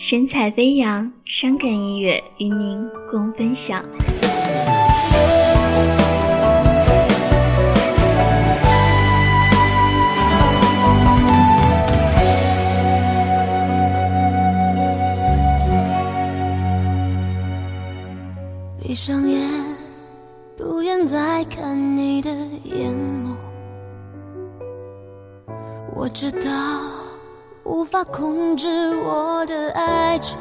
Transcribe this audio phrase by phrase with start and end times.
[0.00, 3.84] 神采飞扬，伤感音乐与您共分享。
[18.80, 19.46] 闭上眼，
[20.56, 22.30] 不愿再看你的
[22.62, 23.34] 眼眸。
[25.92, 26.48] 我知道
[27.68, 28.66] 无法控制
[29.04, 30.38] 我的哀愁。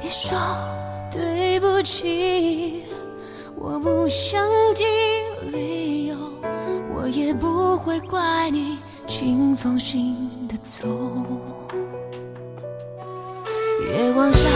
[0.00, 0.38] 别说
[1.12, 2.84] 对不起，
[3.54, 4.42] 我不想
[4.74, 4.86] 听
[5.52, 6.16] 理由，
[6.94, 10.16] 我也不会怪你，请放心
[10.48, 10.88] 的走。
[13.92, 14.48] 月光下。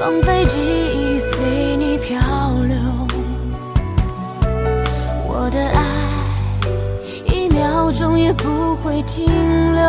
[0.00, 2.18] 放飞记忆，随你漂
[2.66, 2.89] 流。
[8.20, 9.24] 也不会停
[9.74, 9.82] 留。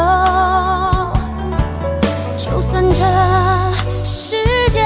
[2.38, 3.04] 就算这
[4.06, 4.38] 世
[4.70, 4.86] 界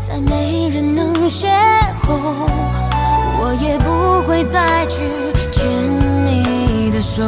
[0.00, 1.48] 再没人能邂
[2.06, 2.16] 逅，
[3.40, 5.02] 我也不会再去
[5.50, 5.64] 牵
[6.24, 7.22] 你的手。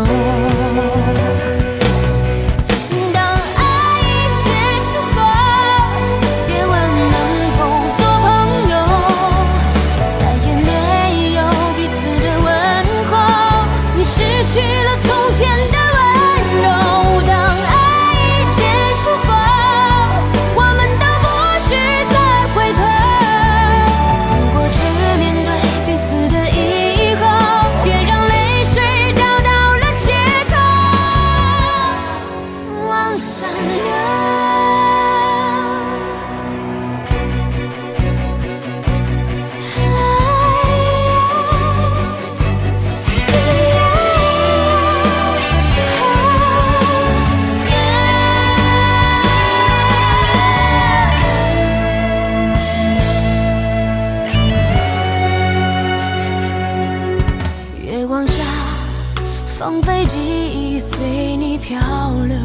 [59.58, 61.80] 放飞记忆随你漂
[62.28, 62.36] 流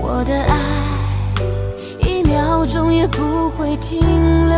[0.00, 3.98] 我的爱一秒钟也不会停
[4.48, 4.56] 留。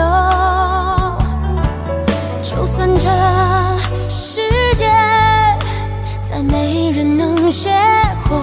[2.42, 4.42] 就算这世
[4.74, 4.90] 界
[6.22, 7.70] 再没人能邂
[8.28, 8.36] 逅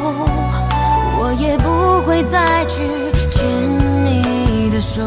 [1.22, 3.48] 我也不会再去牵
[4.04, 5.04] 你的手。